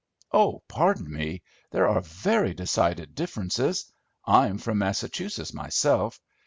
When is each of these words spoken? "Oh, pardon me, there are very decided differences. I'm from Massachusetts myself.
"Oh, 0.31 0.63
pardon 0.67 1.13
me, 1.13 1.43
there 1.69 1.87
are 1.87 2.01
very 2.01 2.55
decided 2.55 3.13
differences. 3.13 3.93
I'm 4.25 4.57
from 4.57 4.79
Massachusetts 4.79 5.53
myself. 5.53 6.19